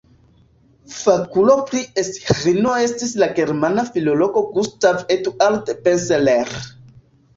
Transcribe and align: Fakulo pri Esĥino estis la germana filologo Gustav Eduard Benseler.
Fakulo 0.93 1.57
pri 1.67 1.81
Esĥino 2.03 2.73
estis 2.85 3.13
la 3.25 3.29
germana 3.41 3.85
filologo 3.93 4.43
Gustav 4.57 5.05
Eduard 5.17 5.71
Benseler. 5.85 6.57